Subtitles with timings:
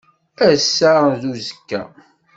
[0.47, 1.83] Ass-a d uzekka.